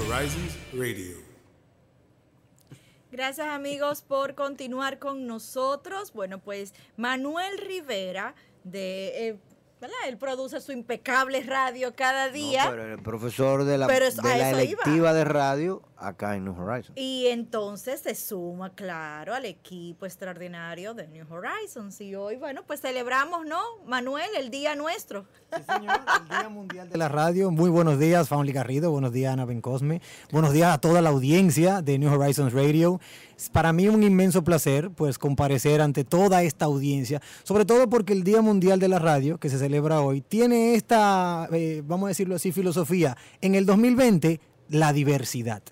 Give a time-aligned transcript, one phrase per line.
[0.00, 1.16] Horizons Radio.
[3.12, 6.12] Gracias amigos por continuar con nosotros.
[6.12, 9.38] Bueno, pues Manuel Rivera de eh,
[9.80, 9.96] ¿verdad?
[10.08, 12.66] Él produce su impecable radio cada día.
[12.66, 16.98] No, pero el profesor de la, de la electiva de radio acá en New Horizons.
[16.98, 22.00] Y entonces se suma, claro, al equipo extraordinario de New Horizons.
[22.00, 25.26] Y hoy, bueno, pues celebramos, ¿no, Manuel, el día nuestro?
[25.54, 27.50] Sí, señor, el Día Mundial de la Radio.
[27.50, 28.90] Muy buenos días, Family Garrido.
[28.90, 30.00] Buenos días, Ana Bencosme.
[30.32, 33.00] Buenos días a toda la audiencia de New Horizons Radio.
[33.52, 38.22] Para mí un inmenso placer, pues, comparecer ante toda esta audiencia, sobre todo porque el
[38.22, 42.36] Día Mundial de la Radio, que se celebra hoy, tiene esta, eh, vamos a decirlo
[42.36, 43.16] así, filosofía.
[43.40, 45.62] En el 2020, la diversidad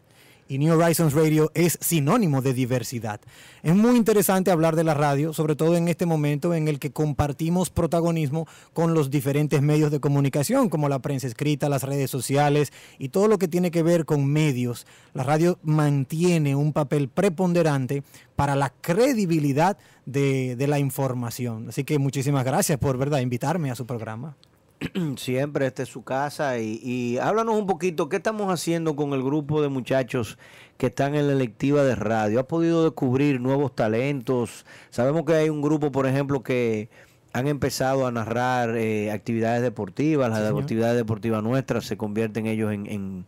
[0.49, 3.21] y New Horizons Radio es sinónimo de diversidad.
[3.63, 6.91] Es muy interesante hablar de la radio, sobre todo en este momento en el que
[6.91, 12.73] compartimos protagonismo con los diferentes medios de comunicación, como la prensa escrita, las redes sociales
[12.99, 14.87] y todo lo que tiene que ver con medios.
[15.15, 18.03] La radio mantiene un papel preponderante
[18.37, 21.69] para la credibilidad de, la información.
[21.69, 23.21] Así que muchísimas gracias por ¿verdad?
[23.21, 24.37] invitarme a su programa.
[25.17, 26.59] Siempre, esta es su casa.
[26.59, 30.39] Y, háblanos un poquito, ¿qué estamos haciendo con el grupo de muchachos
[30.77, 32.41] que están en la electiva de radio?
[32.41, 34.65] ¿Ha podido descubrir nuevos talentos?
[34.91, 36.89] Sabemos que hay un grupo, por ejemplo, que
[37.33, 40.31] han empezado a narrar eh, actividades deportivas.
[40.31, 43.25] Las actividades deportivas nuestras se convierten ellos en,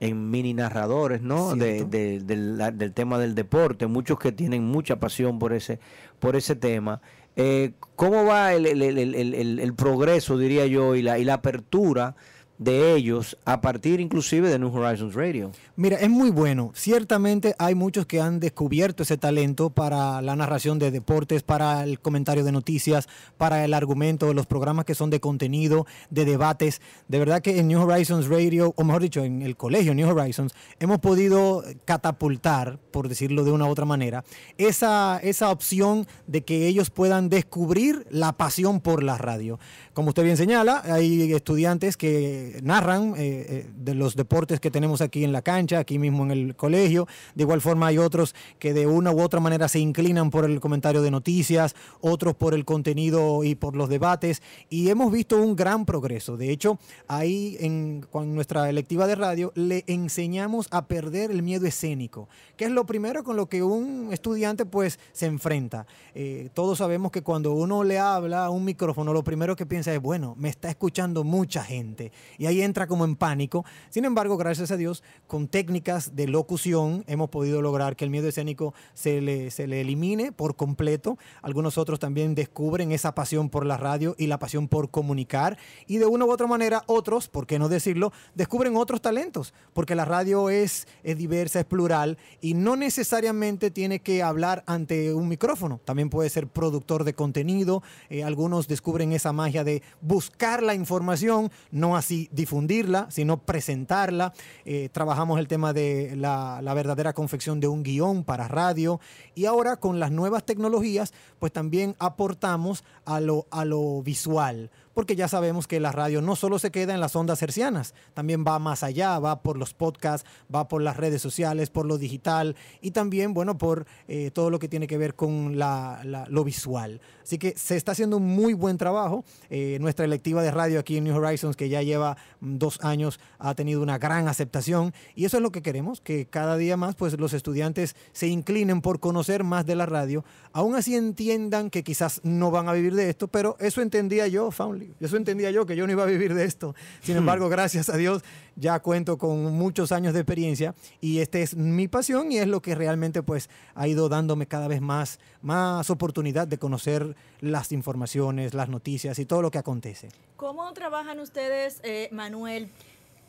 [0.00, 1.54] en, mini narradores, ¿no?
[1.54, 3.86] del, del tema del deporte.
[3.86, 5.80] Muchos que tienen mucha pasión por ese,
[6.18, 7.00] por ese tema.
[7.40, 12.16] Eh, ¿Cómo va el, progreso, diría yo, y la, y la apertura
[12.58, 15.52] de ellos a partir inclusive de New Horizons Radio.
[15.76, 16.72] Mira, es muy bueno.
[16.74, 22.00] Ciertamente hay muchos que han descubierto ese talento para la narración de deportes, para el
[22.00, 26.80] comentario de noticias, para el argumento, los programas que son de contenido, de debates.
[27.06, 30.52] De verdad que en New Horizons Radio, o mejor dicho, en el colegio New Horizons,
[30.80, 34.24] hemos podido catapultar, por decirlo de una u otra manera,
[34.56, 39.60] esa, esa opción de que ellos puedan descubrir la pasión por la radio.
[39.92, 45.00] Como usted bien señala, hay estudiantes que narran eh, eh, de los deportes que tenemos
[45.00, 47.06] aquí en la cancha, aquí mismo en el colegio.
[47.34, 50.60] De igual forma hay otros que de una u otra manera se inclinan por el
[50.60, 54.42] comentario de noticias, otros por el contenido y por los debates.
[54.68, 56.36] Y hemos visto un gran progreso.
[56.36, 61.66] De hecho, ahí en, con nuestra electiva de radio le enseñamos a perder el miedo
[61.66, 65.86] escénico, que es lo primero con lo que un estudiante pues se enfrenta.
[66.14, 69.92] Eh, todos sabemos que cuando uno le habla a un micrófono, lo primero que piensa
[69.92, 72.12] es, bueno, me está escuchando mucha gente.
[72.38, 73.64] Y ahí entra como en pánico.
[73.90, 78.28] Sin embargo, gracias a Dios, con técnicas de locución hemos podido lograr que el miedo
[78.28, 81.18] escénico se le, se le elimine por completo.
[81.42, 85.58] Algunos otros también descubren esa pasión por la radio y la pasión por comunicar.
[85.86, 89.52] Y de una u otra manera, otros, por qué no decirlo, descubren otros talentos.
[89.72, 95.12] Porque la radio es, es diversa, es plural y no necesariamente tiene que hablar ante
[95.12, 95.80] un micrófono.
[95.84, 97.82] También puede ser productor de contenido.
[98.10, 104.32] Eh, algunos descubren esa magia de buscar la información, no así difundirla, sino presentarla.
[104.64, 109.00] Eh, trabajamos el tema de la, verdadera confección de un guion para radio
[109.34, 115.14] y ahora con las nuevas tecnologías, pues también aportamos a lo, a lo visual porque
[115.14, 118.58] ya sabemos que la radio no solo se queda en las ondas hercianas, también va
[118.58, 122.90] más allá, va por los podcasts, va por las redes sociales, por lo digital y
[122.90, 127.00] también, bueno, por eh, todo lo que tiene que ver con la, lo visual.
[127.22, 129.24] Así que se está haciendo un muy buen trabajo.
[129.50, 133.54] Eh, nuestra electiva de radio aquí en New Horizons, que ya lleva dos años, ha
[133.54, 137.18] tenido una gran aceptación y eso es lo que queremos, que cada día más pues
[137.18, 142.20] los estudiantes se inclinen por conocer más de la radio, aún así entiendan que quizás
[142.24, 144.94] no van a vivir de esto, pero eso entendía yo, Foundly.
[145.00, 146.74] Eso entendía yo, que yo no iba a vivir de esto.
[147.02, 147.18] Sin hmm.
[147.18, 148.22] embargo, gracias a Dios,
[148.56, 152.60] ya cuento con muchos años de experiencia y esta es mi pasión y es lo
[152.60, 158.54] que realmente pues ha ido dándome cada vez más, más oportunidad de conocer las informaciones,
[158.54, 160.08] las noticias y todo lo que acontece.
[160.36, 162.70] ¿Cómo trabajan ustedes, eh, Manuel,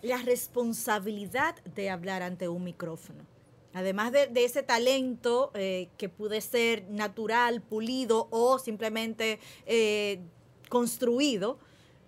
[0.01, 3.23] la responsabilidad de hablar ante un micrófono?
[3.73, 10.19] Además de, ese talento eh, que puede ser natural, pulido o simplemente eh,
[10.69, 11.59] construido,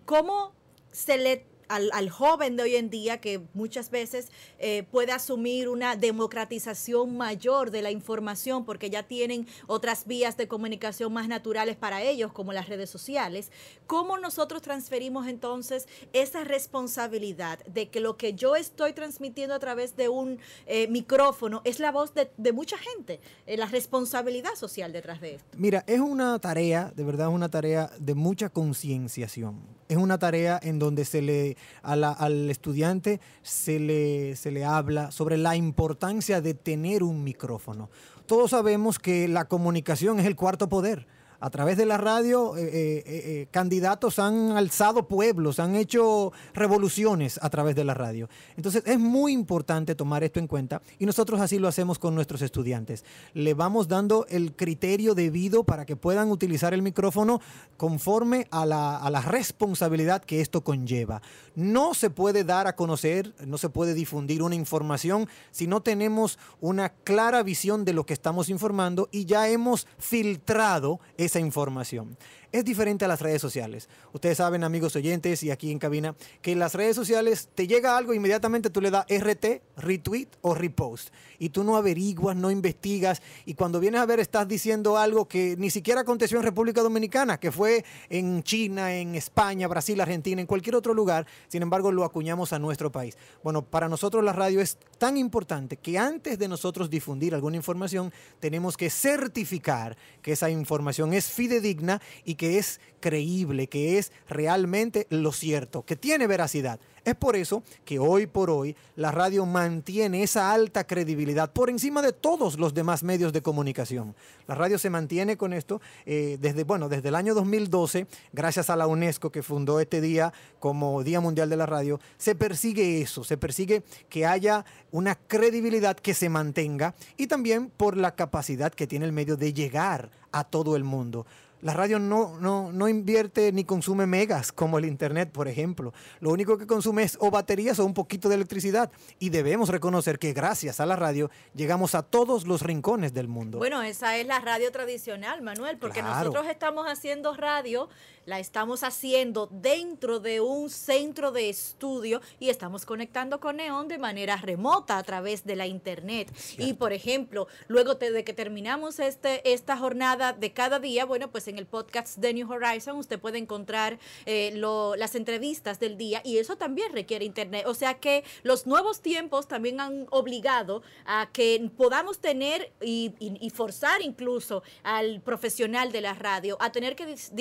[0.05, 0.53] ¿cómo
[0.91, 4.29] se le al, joven de hoy en día que muchas veces
[4.59, 10.47] eh, puede asumir una democratización mayor de la información porque ya tienen otras vías de
[10.47, 13.51] comunicación más naturales para ellos, como las redes sociales.
[13.87, 19.95] ¿Cómo nosotros transferimos entonces esa responsabilidad de que lo que yo estoy transmitiendo a través
[19.95, 24.91] de un eh, micrófono es la voz de, de mucha gente, eh, la responsabilidad social
[24.91, 25.57] detrás de esto?
[25.57, 29.80] Mira, es una tarea, de verdad es una tarea de mucha concienciación.
[29.91, 35.35] Es una tarea en donde se le, al estudiante se le, se le habla sobre
[35.37, 37.89] la importancia de tener un micrófono.
[38.25, 41.07] Todos sabemos que la comunicación es el cuarto poder.
[41.43, 47.39] A través de la radio, eh, eh, eh, candidatos han alzado pueblos, han hecho revoluciones
[47.41, 48.29] a través de la radio.
[48.57, 52.43] Entonces es muy importante tomar esto en cuenta y nosotros así lo hacemos con nuestros
[52.43, 53.03] estudiantes.
[53.33, 57.41] Le vamos dando el criterio debido para que puedan utilizar el micrófono
[57.75, 61.23] conforme a la, responsabilidad que esto conlleva.
[61.55, 66.37] No se puede dar a conocer, no se puede difundir una información si no tenemos
[66.59, 70.99] una clara visión de lo que estamos informando y ya hemos filtrado
[71.39, 72.17] información.
[72.51, 73.87] Es diferente a las redes sociales.
[74.11, 77.95] Ustedes saben, amigos oyentes y aquí en cabina, que en las redes sociales te llega
[77.95, 81.13] algo, inmediatamente tú le das RT, retweet o repost.
[81.39, 83.21] Y tú no averiguas, no investigas.
[83.45, 87.39] Y cuando vienes a ver, estás diciendo algo que ni siquiera aconteció en República Dominicana,
[87.39, 91.25] que fue en China, en España, Brasil, Argentina, en cualquier otro lugar.
[91.47, 93.17] Sin embargo, lo acuñamos a nuestro país.
[93.43, 98.11] Bueno, para nosotros la radio es tan importante que antes de nosotros difundir alguna información,
[98.41, 105.07] tenemos que certificar que esa información es fidedigna y que es creíble, que es realmente
[105.09, 106.79] lo cierto, que tiene veracidad.
[107.03, 112.03] Es por eso que hoy por hoy la radio mantiene esa alta credibilidad por encima
[112.03, 114.15] de todos los demás medios de comunicación.
[114.47, 118.75] La radio se mantiene con esto eh, desde, bueno, desde el año 2012, gracias a
[118.75, 123.23] la UNESCO que fundó este día como Día Mundial de la Radio, se persigue eso,
[123.23, 128.85] se persigue que haya una credibilidad que se mantenga y también por la capacidad que
[128.85, 131.25] tiene el medio de llegar a todo el mundo.
[131.61, 135.93] La radio no, no, no invierte ni consume megas como el Internet, por ejemplo.
[136.19, 138.91] Lo único que consume es o baterías o un poquito de electricidad.
[139.19, 143.59] Y debemos reconocer que gracias a la radio llegamos a todos los rincones del mundo.
[143.59, 146.29] Bueno, esa es la radio tradicional, Manuel, porque Claro.
[146.29, 147.89] nosotros estamos haciendo radio,
[148.25, 153.97] la estamos haciendo dentro de un centro de estudio y estamos conectando con Neón de
[153.97, 156.31] manera remota a través de la internet.
[156.57, 161.47] Y por ejemplo, luego de que terminamos este, esta jornada de cada día, bueno, pues
[161.47, 166.21] en el podcast de New Horizon usted puede encontrar eh, lo- las entrevistas del día
[166.23, 167.65] y eso también requiere internet.
[167.67, 173.37] O sea que los nuevos tiempos también han obligado a que podamos tener y, y-
[173.39, 177.31] y forzar incluso al profesional de la radio a tener que dis-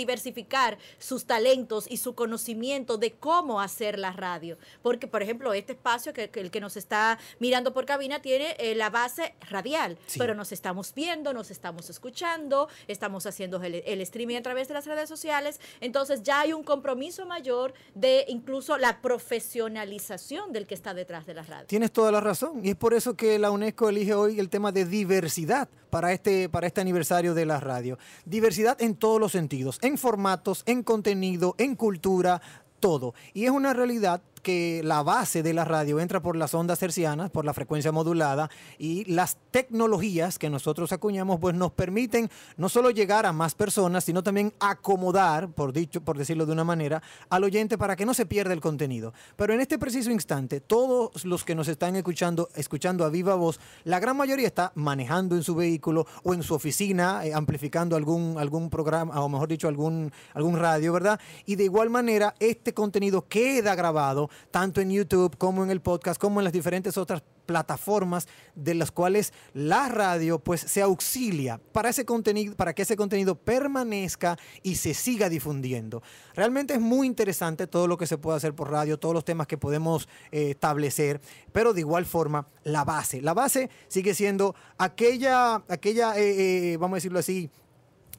[0.98, 4.58] sus talentos y su conocimiento de cómo hacer la radio.
[4.82, 8.54] Porque, por ejemplo, este espacio que, que el que nos está mirando por cabina tiene
[8.58, 10.18] eh, la base radial, Sí.
[10.18, 14.74] pero nos estamos viendo, nos estamos escuchando, estamos haciendo el, el streaming a través de
[14.74, 15.60] las redes sociales.
[15.80, 21.34] Entonces ya hay un compromiso mayor de incluso la profesionalización del que está detrás de
[21.34, 21.66] la radio.
[21.66, 22.60] Tienes toda la razón.
[22.64, 26.48] Y es por eso que la UNESCO elige hoy el tema de diversidad para este,
[26.48, 27.98] para este aniversario de la radio.
[28.24, 32.40] Diversidad en todos los sentidos, en formatos, en contenido, en cultura,
[32.80, 33.14] todo.
[33.34, 37.30] Y es una realidad que la base de la radio entra por las ondas hercianas,
[37.30, 42.90] por la frecuencia modulada y las tecnologías que nosotros acuñamos pues nos permiten no solo
[42.90, 47.44] llegar a más personas, sino también acomodar, por dicho, por decirlo de una manera, al
[47.44, 49.12] oyente para que no se pierda el contenido.
[49.36, 53.60] Pero en este preciso instante, todos los que nos están escuchando, escuchando a viva voz,
[53.84, 58.36] la gran mayoría está manejando en su vehículo o en su oficina, eh, amplificando algún,
[58.38, 61.20] algún programa, o mejor dicho, algún, algún radio, ¿verdad?
[61.46, 66.20] Y de igual manera, este contenido queda grabado tanto en YouTube como en el podcast,
[66.20, 71.88] como en las diferentes otras plataformas de las cuales la radio pues se auxilia para
[71.88, 76.00] ese contenido para que ese contenido permanezca y se siga difundiendo.
[76.36, 79.48] Realmente es muy interesante todo lo que se puede hacer por radio todos los temas
[79.48, 81.20] que podemos eh, establecer
[81.50, 83.20] pero de igual forma la base.
[83.20, 87.50] La base sigue siendo aquella aquella eh, eh, vamos a decirlo así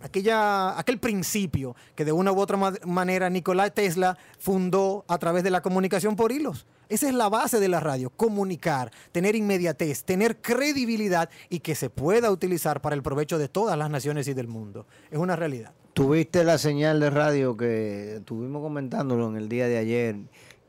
[0.03, 5.43] aquella, aquel principio que de una u otra ma- manera Nikola Tesla fundó a través
[5.43, 6.65] de la comunicación por hilos.
[6.89, 11.89] Esa es la base de la radio, comunicar, tener inmediatez, tener credibilidad y que se
[11.89, 14.85] pueda utilizar para el provecho de todas las naciones y del mundo.
[15.09, 15.71] Es una realidad.
[15.93, 20.15] Tuviste la señal de radio que estuvimos comentándolo en el día de ayer,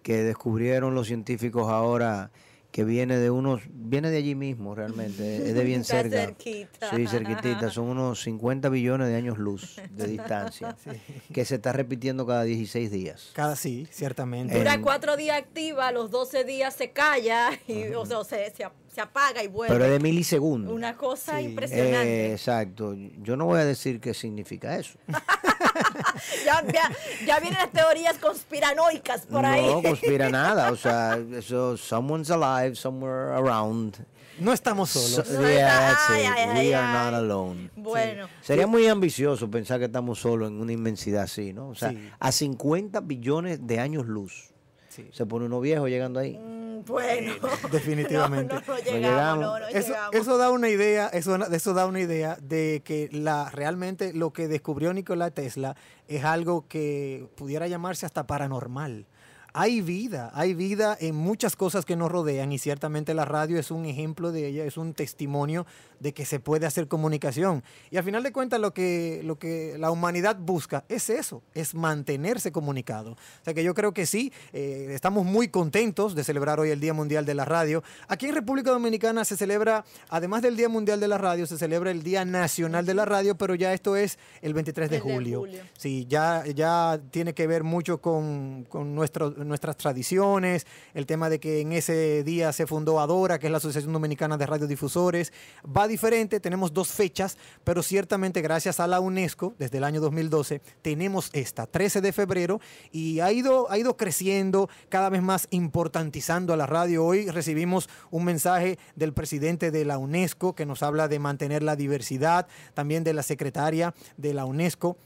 [0.02, 2.30] que descubrieron los científicos ahora
[2.72, 6.16] que viene de unos, viene de allí mismo realmente, es de bien Está cerca.
[6.16, 6.90] cerquita.
[6.96, 10.74] Sí, cerquitita, son unos 50 billones de años luz de distancia,
[11.34, 13.30] que se está repitiendo cada 16 días.
[13.34, 14.56] Cada sí, ciertamente.
[14.58, 18.66] Dura cuatro días activa, a los 12 días se calla, y, o sea, se, se,
[18.88, 19.74] se apaga y vuelve.
[19.74, 20.72] Pero es de milisegundos.
[20.74, 21.44] Una cosa Sí.
[21.44, 22.28] impresionante.
[22.28, 22.96] Eh, exacto.
[23.22, 24.98] Yo no voy a decir qué significa eso.
[26.44, 26.90] ya, ya,
[27.26, 29.66] ya vienen las teorías conspiranoicas por ahí.
[29.66, 30.70] No conspira nada.
[30.72, 33.96] O sea, eso, someone's alive somewhere around.
[34.38, 35.26] No estamos solos.
[35.28, 37.70] So- No yeah, está- ay, ay, We ay, are not alone.
[37.76, 41.68] Bueno, Sería muy ambicioso pensar que estamos solos en una inmensidad así, ¿no?
[41.68, 42.10] O sea, Sí.
[42.18, 44.50] a 50 billones de años luz.
[44.88, 45.08] Sí.
[45.12, 46.38] Se pone uno viejo llegando ahí.
[46.38, 47.34] mm, bueno.
[47.72, 48.54] Definitivamente.
[48.54, 49.00] No, no, no llegamos.
[49.00, 50.14] llegamos, no, no Eso, llegamos.
[50.14, 54.48] eso da una idea, eso, eso da una idea de que la realmente lo que
[54.48, 55.76] descubrió Nikola Tesla
[56.08, 59.06] es algo que pudiera llamarse hasta paranormal.
[59.54, 63.70] Hay vida, hay vida en muchas cosas que nos rodean y ciertamente la radio es
[63.70, 65.66] un ejemplo de ella, es un testimonio
[66.00, 67.62] de que se puede hacer comunicación.
[67.90, 71.74] Y al final de cuentas lo que, lo que la humanidad busca es eso, es
[71.74, 73.12] mantenerse comunicado.
[73.12, 76.80] O sea que yo creo que sí, eh, estamos muy contentos de celebrar hoy el
[76.80, 77.82] Día Mundial de la Radio.
[78.08, 81.90] Aquí en República Dominicana se celebra, además del Día Mundial de la Radio, se celebra
[81.90, 85.12] el Día Nacional de la Radio, pero ya esto es el 23 de El de
[85.14, 85.38] julio.
[85.40, 85.62] julio.
[85.76, 91.40] Sí, ya, ya tiene que ver mucho con, con nuestro- nuestras tradiciones, el tema de
[91.40, 95.32] que en ese día se fundó ADORA, que es la Asociación Dominicana de Radiodifusores.
[95.64, 100.60] Va diferente, tenemos dos fechas, pero ciertamente gracias a la UNESCO, desde el año 2012,
[100.82, 106.52] tenemos esta, 13 de febrero, y ha ido, ha ido creciendo, cada vez más importantizando
[106.52, 107.04] a la radio.
[107.04, 111.76] Hoy recibimos un mensaje del presidente de la UNESCO que nos habla de mantener la
[111.76, 114.96] diversidad, también de la secretaria de la UNESCO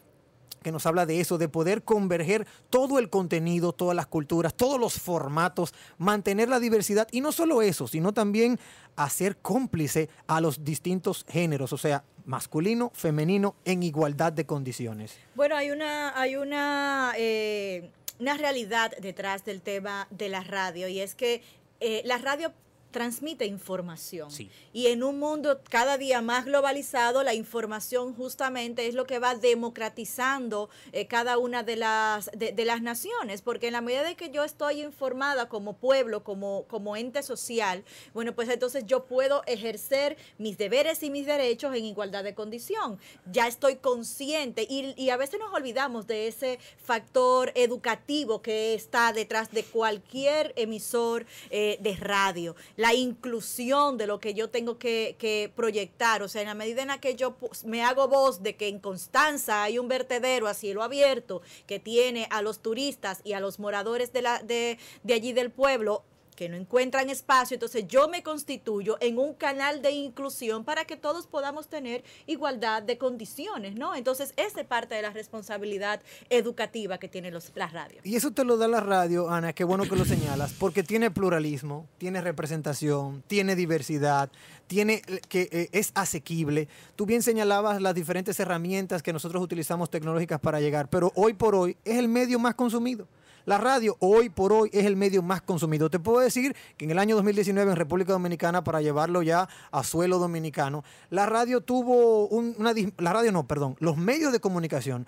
[0.66, 4.80] que nos habla de eso, de poder converger todo el contenido, todas las culturas, todos
[4.80, 8.58] los formatos, mantener la diversidad y no solo eso, sino también
[8.96, 15.16] hacer cómplice a los distintos géneros, o sea, masculino, femenino, en igualdad de condiciones.
[15.36, 20.98] Bueno, hay una, hay una, eh, una realidad detrás del tema de la radio y
[20.98, 21.42] es que
[21.78, 22.52] eh, la radio
[22.96, 24.30] transmite información.
[24.30, 24.50] Sí.
[24.72, 29.34] Y en un mundo cada día más globalizado, la información justamente es lo que va
[29.34, 34.14] democratizando eh, cada una de las, de, de las naciones, porque en la medida de
[34.14, 37.84] que yo estoy informada como pueblo, como, como ente social,
[38.14, 42.98] bueno, pues entonces yo puedo ejercer mis deberes y mis derechos en igualdad de condición.
[43.30, 49.12] Ya estoy consciente y, y a veces nos olvidamos de ese factor educativo que está
[49.12, 55.16] detrás de cualquier emisor eh, de radio, la inclusión de lo que yo tengo que,
[55.18, 58.56] que proyectar, o sea, en la medida en la que yo me hago voz de
[58.56, 63.32] que en Constanza hay un vertedero a cielo abierto que tiene a los turistas y
[63.32, 66.04] a los moradores de, la, de, de allí del pueblo
[66.36, 70.96] que no encuentran espacio, entonces yo me constituyo en un canal de inclusión para que
[70.96, 73.94] todos podamos tener igualdad de condiciones, ¿no?
[73.94, 76.00] Entonces, esa es parte de la responsabilidad
[76.30, 78.04] educativa que tienen los, las radios.
[78.04, 81.10] Y eso te lo da la radio, Ana, qué bueno que lo señalas, porque tiene
[81.10, 84.30] pluralismo, tiene representación, tiene diversidad,
[84.66, 86.68] tiene que eh, es asequible.
[86.94, 91.54] Tú bien señalabas las diferentes herramientas que nosotros utilizamos tecnológicas para llegar, pero hoy por
[91.54, 93.08] hoy es el medio más consumido.
[93.46, 95.88] La radio hoy por hoy es el medio más consumido.
[95.88, 99.84] Te puedo decir que en el año 2019 en República Dominicana, para llevarlo ya a
[99.84, 102.74] suelo dominicano, la radio tuvo un- una...
[102.98, 105.06] La radio no, perdón, los medios de comunicación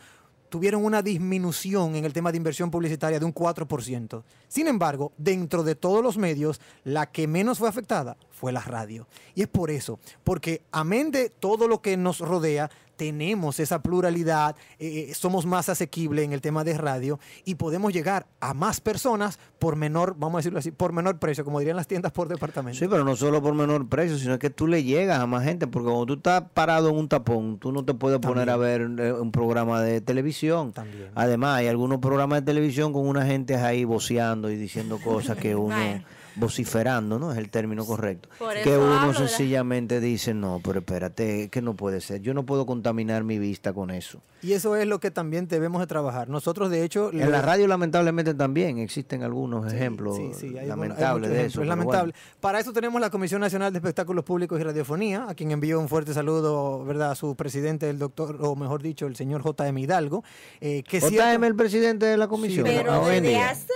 [0.50, 4.22] tuvieron una disminución en el tema de inversión publicitaria de un 4%.
[4.46, 9.06] Sin embargo, dentro de todos los medios, la que menos fue afectada fue la radio.
[9.34, 14.56] Y es por eso, porque amén de todo lo que nos rodea, tenemos esa pluralidad,
[14.80, 19.38] eh, somos más asequibles en el tema de radio y podemos llegar a más personas
[19.60, 22.76] por menor, vamos a decirlo así, por menor precio, como dirían las tiendas por departamento.
[22.76, 25.68] Sí, pero no solo por menor precio, sino que tú le llegas a más gente,
[25.68, 28.80] porque cuando tú estás parado en un tapón, tú no te puedes poner a ver
[28.80, 30.72] eh, un programa de televisión.
[30.72, 31.10] También.
[31.14, 35.54] Además, hay algunos programas de televisión con una gente ahí voceando y diciendo cosas que
[35.56, 36.17] uno, Bueno.
[36.38, 37.32] Vociferando, ¿no?
[37.32, 38.28] Es el término correcto.
[38.38, 42.20] Por que eso uno hablo sencillamente dice, no, pero espérate, que no puede ser.
[42.20, 44.20] Yo no puedo contaminar mi vista con eso.
[44.42, 46.28] Y eso es lo que también debemos de trabajar.
[46.28, 47.10] Nosotros, de hecho...
[47.12, 51.44] En la radio, lamentablemente, también existen algunos ejemplos Sí, sí, hay algún- hay lamentables de
[51.46, 51.60] eso.
[51.62, 52.12] Es lamentable.
[52.12, 52.36] bueno.
[52.40, 55.88] Para eso tenemos la Comisión Nacional de Espectáculos Públicos y Radiofonía, a quien envío un
[55.88, 57.10] fuerte saludo, ¿verdad?
[57.10, 59.80] A su presidente, el doctor, o mejor dicho, el señor J.M.
[59.80, 60.22] Hidalgo.
[60.60, 62.64] eh, que JM, el presidente de la comisión.
[62.64, 63.72] Pero hoy en desde hace...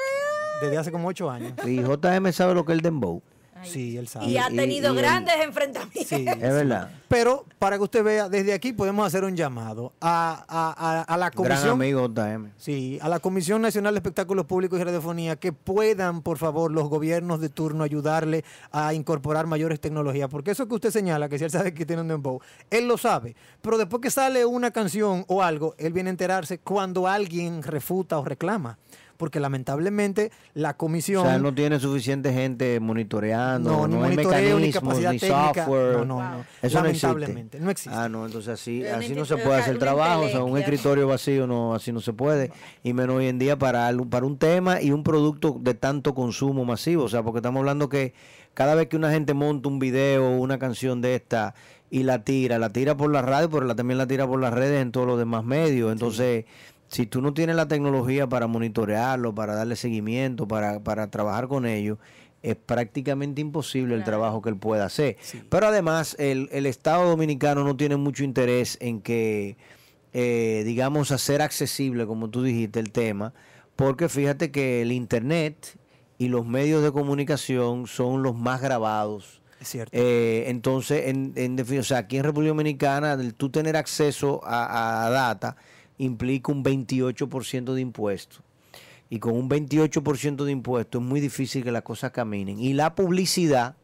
[0.63, 1.53] desde hace como ocho años.
[1.67, 3.21] Y JM sabe lo que es el dembow.
[3.65, 4.27] Sí, él sabe.
[4.27, 6.05] Y ha tenido y- y el- grandes enfrentamientos.
[6.09, 6.27] Sí.
[6.27, 6.91] Es verdad.
[7.07, 11.17] Pero para que usted vea, desde aquí podemos hacer un llamado a, a- a- a
[11.17, 11.69] la Gran comisión.
[11.71, 12.51] amigo JM.
[12.57, 16.89] Sí, a la Comisión Nacional de Espectáculos Públicos y Radiofonía que puedan, por favor, los
[16.89, 20.29] gobiernos de turno ayudarle a incorporar mayores tecnologías.
[20.29, 22.99] Porque eso que usted señala, que si él sabe que tiene un dembow, él lo
[22.99, 23.37] sabe.
[23.61, 28.19] Pero después que sale una canción o algo, él viene a enterarse cuando alguien refuta
[28.19, 28.77] o reclama.
[29.23, 31.23] Porque lamentablemente la O comisión...
[31.23, 35.13] sea, él no tiene suficiente gente monitoreando, No, no, ni hay monitoreo, ni mecanismos, capacidad
[35.13, 35.55] ni técnica.
[35.55, 35.93] software.
[35.99, 36.45] No, no, no.
[36.61, 37.07] Eso no existe.
[37.07, 37.97] Lamentablemente, no existe.
[37.97, 41.47] Ah, no, entonces así, así no se puede hacer trabajo, o sea, un escritorio vacío
[41.47, 42.51] no, así no se puede,
[42.83, 46.65] y menos hoy en día para, para un tema y un producto de tanto consumo
[46.65, 48.15] masivo, o sea, porque estamos hablando que
[48.55, 51.55] cada vez que una gente monta un video o una canción de esta
[51.93, 54.53] y la tira, la tira por la radio, pero la, también la tira por las
[54.53, 56.45] redes en todos los demás medios, entonces...
[56.93, 61.65] Si tú no tienes la tecnología para monitorearlo, para darle seguimiento, para, para trabajar con
[61.65, 61.97] ellos,
[62.43, 65.17] es prácticamente imposible el trabajo que él pueda hacer.
[65.49, 69.57] Pero además, el, el Estado dominicano no tiene mucho interés en que,
[70.13, 73.33] eh, digamos, hacer accesible, como tú dijiste, el tema,
[73.75, 75.79] porque fíjate que el Internet
[76.19, 79.41] y los medios de comunicación son los más grabados.
[79.59, 79.97] Es cierto.
[79.97, 85.07] Eh, entonces, en, en o sea, aquí en República Dominicana, el tú tener acceso a,
[85.07, 85.57] a data
[85.99, 88.43] implica un 28% de impuestos.
[89.11, 92.59] Y con un 28% de impuestos es muy difícil que las cosas caminen.
[92.59, 93.77] Y la publicidad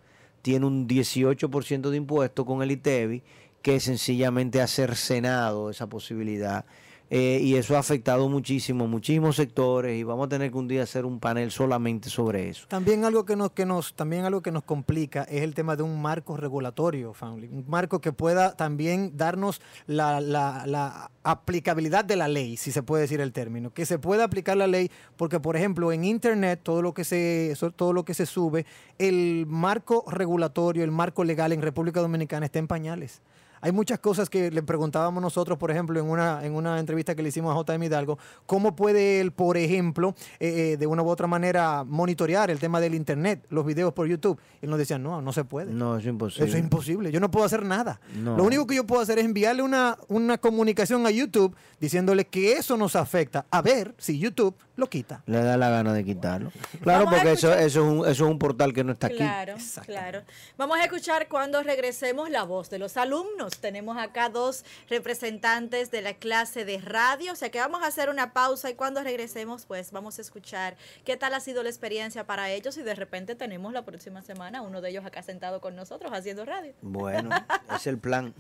[0.42, 3.22] tiene un 18% de impuestos con el ITEVI,
[3.60, 6.64] que sencillamente ha cercenado esa posibilidad.
[7.10, 10.82] Eh, y eso ha afectado muchísimo, muchísimos sectores, y vamos a tener que un día
[10.82, 12.66] hacer un panel solamente sobre eso.
[12.68, 15.82] También algo que nos, que nos, también algo que nos complica es el tema de
[15.84, 17.48] un marco regulatorio, Family.
[17.48, 22.82] Un marco que pueda también darnos la, la- la aplicabilidad de la ley, si se
[22.82, 23.70] puede decir el término.
[23.72, 27.54] Que se pueda aplicar la ley, porque por ejemplo en internet, todo lo que se,
[27.76, 28.66] todo lo que se sube,
[28.98, 33.22] el marco regulatorio, el marco legal en República Dominicana está en pañales.
[33.60, 37.22] Hay muchas cosas que le preguntábamos nosotros, por ejemplo, en una, en una entrevista que
[37.22, 41.08] le hicimos a JM Hidalgo, cómo puede él, por ejemplo, eh, eh, de una u
[41.08, 44.38] otra manera monitorear el tema del Internet, los videos por YouTube.
[44.60, 45.72] Y él nos decía, no, no se puede.
[45.72, 46.46] No, eso es imposible.
[46.46, 47.12] Eso es imposible.
[47.12, 48.00] Yo no puedo hacer nada.
[48.16, 48.36] No.
[48.36, 52.52] Lo único que yo puedo hacer es enviarle una, una comunicación a YouTube diciéndole que
[52.52, 53.46] eso nos afecta.
[53.50, 55.22] A ver si YouTube lo quita.
[55.26, 56.52] Le da la gana de quitarlo.
[56.82, 59.16] Claro, Vamos porque eso, eso, es un, eso es un portal que no está aquí.
[59.16, 60.22] Claro, claro.
[60.56, 63.47] Vamos a escuchar cuando regresemos la voz de los alumnos.
[63.56, 68.10] Tenemos acá dos representantes de la clase de radio, o sea que vamos a hacer
[68.10, 72.26] una pausa y cuando regresemos pues vamos a escuchar qué tal ha sido la experiencia
[72.26, 75.76] para ellos y de repente tenemos la próxima semana uno de ellos acá sentado con
[75.76, 76.74] nosotros haciendo radio.
[76.82, 77.30] Bueno,
[77.74, 78.34] es el plan.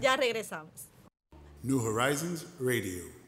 [0.00, 0.88] Ya regresamos.
[1.62, 3.21] New Horizons Radio.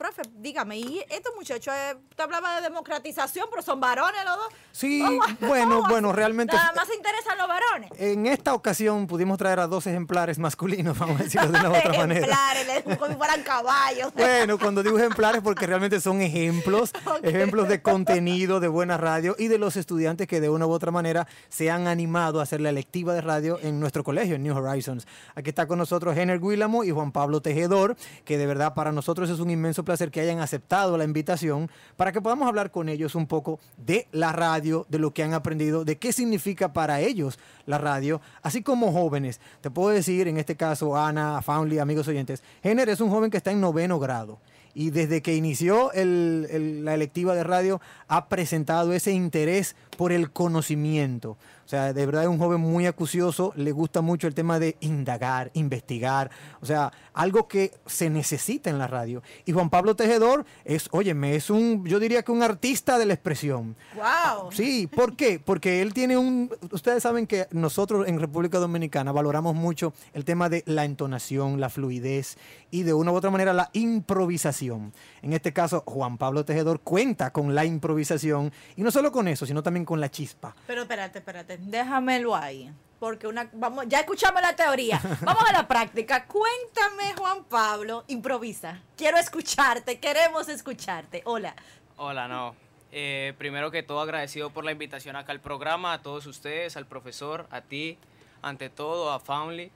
[0.00, 4.46] Profe, dígame, ¿y estos muchachos, eh, usted hablaba de democratización, pero son varones los dos?
[4.72, 7.90] Sí, ¿Cómo- bueno, bueno, realmente- Nada más se interesan los varones.
[7.98, 11.76] En esta ocasión pudimos traer a dos ejemplares masculinos, vamos a decirlo de una u
[11.76, 12.26] otra manera.
[12.26, 14.10] Ejemplares, como si fueran caballos.
[14.16, 19.48] Bueno, cuando digo ejemplares porque realmente son ejemplos, ejemplos de contenido, de buena radio y
[19.48, 22.70] de los estudiantes que de una u otra manera se han animado a hacer la
[22.70, 25.06] electiva de radio en nuestro colegio, en New Horizons.
[25.34, 29.28] Aquí está con nosotros Henry Guílamo y Juan Pablo Tejedor, que de verdad para nosotros
[29.28, 33.14] es un inmenso placer que hayan aceptado la invitación para que podamos hablar con ellos
[33.14, 37.38] un poco de la radio, de lo que han aprendido, de qué significa para ellos
[37.66, 39.40] la radio, así como jóvenes.
[39.60, 43.36] Te puedo decir, en este caso, Ana, Foundly, amigos oyentes, Henry es un joven que
[43.36, 44.38] está en noveno grado
[44.74, 51.36] y desde que inició la electiva de radio ha presentado ese interés por el conocimiento.
[51.70, 54.76] O sea, de verdad es un joven muy acucioso, le gusta mucho el tema de
[54.80, 56.28] indagar, investigar,
[56.60, 59.22] o sea, algo que se necesita en la radio.
[59.44, 63.14] Y Juan Pablo Tejedor es, óyeme, es un, yo diría que un artista de la
[63.14, 63.76] expresión.
[63.94, 64.50] Wow.
[64.50, 65.38] Sí, ¿por qué?
[65.38, 66.50] Porque él tiene un...
[66.72, 71.68] Ustedes saben que nosotros en República Dominicana valoramos mucho el tema de la entonación, la
[71.68, 72.36] fluidez
[72.72, 74.92] y de una u otra manera la improvisación.
[75.22, 79.46] En este caso, Juan Pablo Tejedor cuenta con la improvisación y no solo con eso,
[79.46, 80.56] sino también con la chispa.
[80.66, 82.72] Pero espérate, espérate, déjamelo ahí.
[82.98, 85.00] Porque una, vamos, ya escuchamos la teoría.
[85.22, 86.26] Vamos a la práctica.
[86.26, 88.82] Cuéntame, Juan Pablo, improvisa.
[88.96, 91.22] Quiero escucharte, queremos escucharte.
[91.24, 91.54] Hola.
[91.96, 92.54] Hola, no.
[92.92, 96.86] Eh, primero que todo, agradecido por la invitación acá al programa, a todos ustedes, al
[96.86, 97.96] profesor, a ti,
[98.42, 99.70] ante todo, a Family,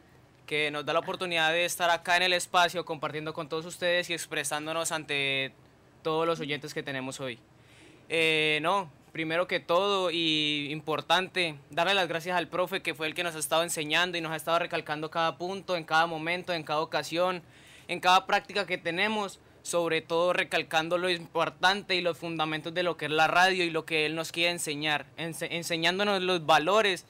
[0.47, 4.11] que nos da la oportunidad de estar acá en el espacio compartiendo con todos ustedes
[4.11, 5.53] y expresándonos ante
[6.03, 7.39] todos los oyentes que tenemos hoy.
[8.09, 13.15] Eh, no, primero que todo y importante, darle las gracias al profe que fue el
[13.15, 16.53] que nos ha estado enseñando y nos ha estado recalcando cada punto, en cada momento,
[16.53, 17.41] en cada ocasión,
[17.89, 22.97] en cada práctica que tenemos, sobre todo recalcando lo importante y los fundamentos de lo
[22.97, 27.07] que es la radio y lo que él nos quiere enseñar, ense- enseñándonos los valores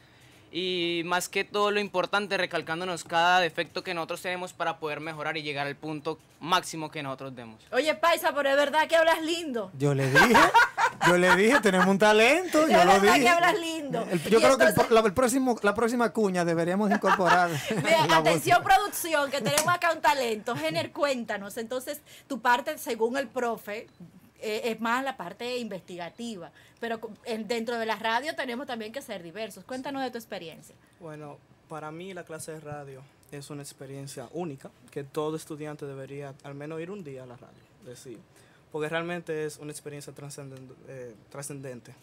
[0.52, 5.36] y más que todo lo importante, recalcándonos cada defecto que nosotros tenemos para poder mejorar
[5.36, 7.60] y llegar al punto máximo que nosotros demos.
[7.72, 9.72] Oye, Paisa, pero es verdad que hablas lindo.
[9.76, 10.34] Yo le dije,
[11.06, 13.20] yo le dije, tenemos un talento, yo Es lo dije.
[13.20, 14.06] que hablas lindo.
[14.10, 17.50] El- yo Y creo que el, la, el próximo, la próxima cuña deberíamos incorporar.
[17.82, 18.12] Voz.
[18.12, 20.54] atención producción, que tenemos acá un talento.
[20.56, 21.56] Gener, cuéntanos.
[21.56, 23.86] Entonces, tu parte, según el profe,
[24.40, 26.50] eh, es más la parte investigativa.
[26.80, 27.00] Pero
[27.46, 29.64] dentro de la radio tenemos también que ser diversos.
[29.64, 30.74] Cuéntanos de tu experiencia.
[31.00, 33.02] Bueno, para mí la clase de radio
[33.32, 37.36] es una experiencia única que todo estudiante debería al menos ir un día a la
[37.36, 38.18] radio, decir,
[38.74, 40.12] porque realmente es una experiencia
[40.88, 41.94] eh, trascendente.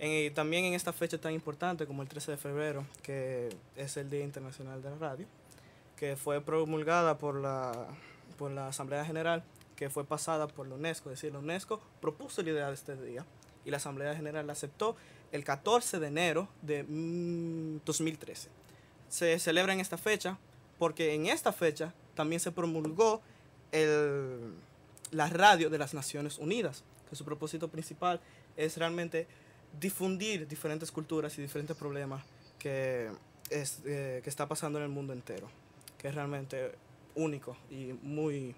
[0.00, 4.10] Eh, también en esta fecha tan importante como el 13 de febrero, que es el
[4.10, 5.26] Día Internacional de la Radio,
[5.96, 7.86] que fue promulgada por la,
[8.36, 9.44] por la Asamblea General,
[9.76, 12.96] que fue pasada por la UNESCO, es decir, la UNESCO propuso la idea de este
[12.96, 13.24] día
[13.64, 14.96] y la Asamblea General la aceptó
[15.30, 18.48] el 14 de enero de mm, 2013.
[19.08, 20.36] Se celebra en esta fecha
[20.80, 23.22] porque en esta fecha también se promulgó
[23.70, 24.52] el-
[25.12, 28.20] la radio de las Naciones Unidas, que su propósito principal
[28.56, 29.28] es realmente
[29.78, 32.24] difundir diferentes culturas y diferentes problemas
[32.58, 33.10] que,
[33.50, 35.48] es, eh, que está pasando en el mundo entero,
[35.98, 36.72] que es realmente
[37.14, 38.54] único y muy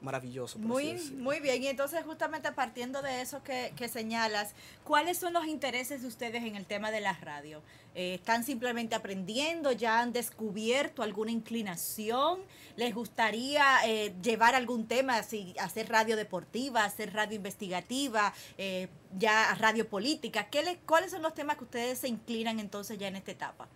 [0.00, 0.58] maravilloso.
[0.58, 1.62] Muy, muy bien.
[1.62, 6.44] Y entonces, justamente partiendo de eso que, que señalas, ¿cuáles son los intereses de ustedes
[6.44, 7.62] en el tema de la radio?
[7.94, 9.72] Eh, ¿Están simplemente aprendiendo?
[9.72, 12.40] ¿Ya han descubierto alguna inclinación?
[12.76, 19.52] ¿Les gustaría eh, llevar algún tema, así, hacer radio deportiva, hacer radio investigativa, eh, ya
[19.56, 20.48] radio política?
[20.48, 23.68] ¿Qué les, ¿Cuáles son los temas que ustedes se inclinan entonces ya en esta etapa?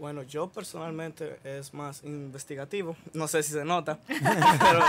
[0.00, 4.80] Bueno, yo personalmente es más investigativo, no sé si se nota, pero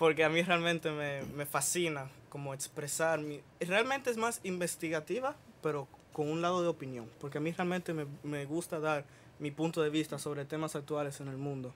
[0.00, 3.40] porque a mí realmente me, me fascina como expresar mi...
[3.60, 8.04] Realmente es más investigativa, pero con un lado de opinión, porque a mí realmente me,
[8.24, 9.04] me gusta dar
[9.38, 11.72] mi punto de vista sobre temas actuales en el mundo.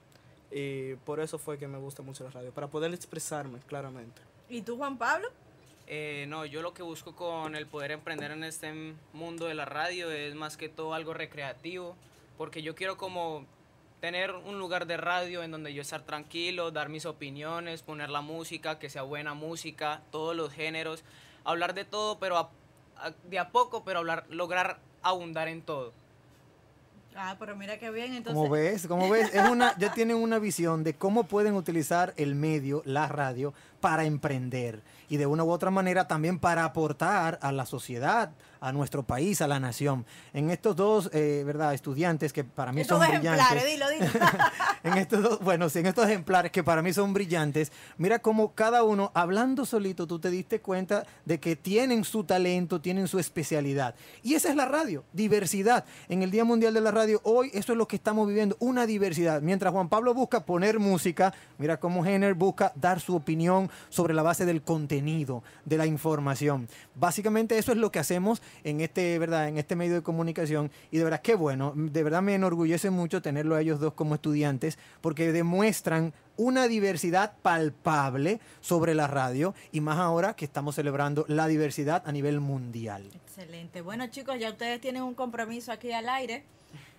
[0.51, 4.21] Y por eso fue que me gusta mucho la radio, para poder expresarme claramente.
[4.49, 5.29] ¿Y tú, Juan Pablo?
[5.87, 8.73] Eh, no, yo lo que busco con el poder emprender en este
[9.13, 11.95] mundo de la radio es más que todo algo recreativo,
[12.37, 13.45] porque yo quiero como
[13.99, 18.21] tener un lugar de radio en donde yo estar tranquilo, dar mis opiniones, poner la
[18.21, 21.03] música, que sea buena música, todos los géneros,
[21.43, 22.49] hablar de todo, pero a-
[22.97, 25.93] a- de a poco, pero hablar, lograr abundar en todo.
[27.15, 28.13] Ah, pero mira qué bien.
[28.13, 32.13] Entonces, Como ves, como ves, es una, ya tienen una visión de cómo pueden utilizar
[32.17, 37.39] el medio, la radio, para emprender y de una u otra manera también para aportar
[37.41, 40.05] a la sociedad, a nuestro país, a la nación.
[40.33, 41.73] En estos dos, eh, ¿verdad?
[41.73, 43.99] Estudiantes que para mí estos son ejemplares, brillantes.
[43.99, 44.25] dilo, dilo.
[44.83, 48.53] en estos dos, bueno, sí, en estos ejemplares que para mí son brillantes, mira cómo
[48.53, 53.19] cada uno, hablando solito, tú te diste cuenta de que tienen su talento, tienen su
[53.19, 53.95] especialidad.
[54.23, 55.85] Y esa es la radio, diversidad.
[56.09, 58.85] En el Día Mundial de la Radio, hoy eso es lo que estamos viviendo, una
[58.85, 59.41] diversidad.
[59.41, 64.23] Mientras Juan Pablo busca poner música, mira cómo Jenner busca dar su opinión sobre la
[64.23, 64.96] base del contenido,
[65.65, 66.67] de la información.
[66.95, 69.47] Básicamente eso es lo que hacemos en este, ¿verdad?
[69.47, 73.21] En este medio de comunicación y de verdad qué bueno, de verdad me enorgullece mucho
[73.21, 79.81] tenerlo a ellos dos como estudiantes porque demuestran una diversidad palpable sobre la radio y
[79.81, 83.09] más ahora que estamos celebrando la diversidad a nivel mundial.
[83.13, 83.81] Excelente.
[83.81, 86.45] Bueno, chicos, ya ustedes tienen un compromiso aquí al aire.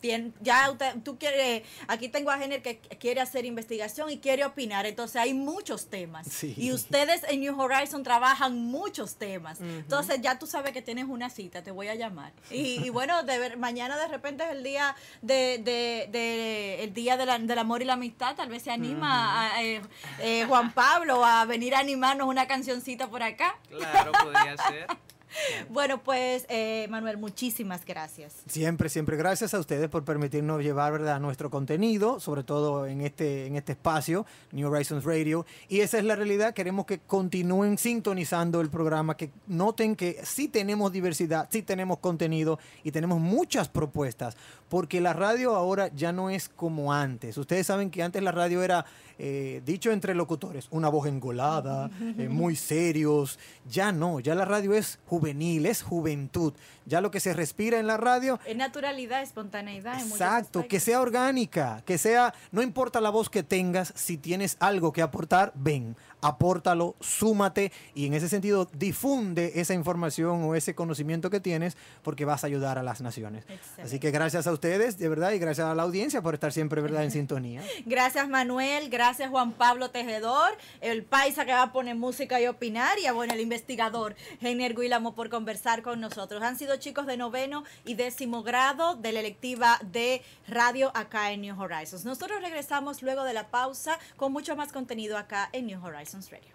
[0.01, 4.45] Tien- ya usted, tú quieres, aquí tengo a Jenner que quiere hacer investigación y quiere
[4.45, 6.27] opinar, entonces hay muchos temas.
[6.29, 6.55] Sí.
[6.57, 9.61] Y ustedes en New Horizon trabajan muchos temas.
[9.61, 12.33] Entonces ya tú sabes que tienes una cita, te voy a llamar.
[12.51, 16.95] Y, y bueno, de ver- mañana de repente es el día de, de- de- el
[16.95, 19.83] día de la- del amor y la amistad, tal vez se anima a, eh,
[20.21, 23.57] eh, Juan Pablo a venir a animarnos una cancioncita por acá.
[23.69, 24.87] Claro, podría ser.
[25.71, 28.35] Bueno, pues eh, Manuel, muchísimas gracias.
[28.47, 31.21] Siempre, siempre gracias a ustedes por permitirnos llevar ¿verdad?
[31.21, 35.47] nuestro contenido, sobre todo en este, en este espacio, New Horizons Radio.
[35.69, 40.49] Y esa es la realidad, queremos que continúen sintonizando el programa, que noten que sí
[40.49, 44.37] tenemos diversidad, sí tenemos contenido y tenemos muchas propuestas,
[44.69, 47.37] porque la radio ahora ya no es como antes.
[47.39, 48.85] Ustedes saben que antes la radio era,
[49.19, 53.39] eh, dicho entre locutores, una voz engolada, eh, muy serios.
[53.69, 56.55] Ya no, ya la radio es juvenil, es juventud.
[56.87, 60.01] Ya lo que se respira en la radio Es naturalidad, espontaneidad.
[60.01, 64.93] Exacto, que sea orgánica, que sea, no importa la voz que tengas, si tienes algo
[64.93, 71.31] que aportar, ven, apórtalo, súmate y en ese sentido difunde esa información o ese conocimiento
[71.31, 73.45] que tienes porque vas a ayudar a las naciones.
[73.49, 73.83] Excelente.
[73.83, 76.81] Así que gracias a ustedes, de verdad, y gracias a la audiencia por estar siempre,
[76.81, 77.63] ¿verdad?, en sintonía.
[77.85, 82.99] Gracias Manuel, gracias Juan Pablo Tejedor, el paisa que va a poner música y opinar,
[82.99, 86.43] y a, bueno, el investigador Gener Guilamo por conversar con nosotros.
[86.43, 91.43] Han sido chicos de noveno y décimo grado de la electiva de radio acá en
[91.43, 92.05] New Horizons.
[92.05, 96.51] Nosotros regresamos luego de la pausa con mucho más contenido acá en New Horizons Radio.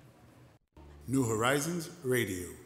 [1.08, 2.63] New Horizons Radio.